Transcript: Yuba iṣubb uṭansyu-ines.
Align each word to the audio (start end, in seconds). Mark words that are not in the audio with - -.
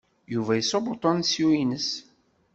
Yuba 0.33 0.53
iṣubb 0.55 0.85
uṭansyu-ines. 0.93 1.89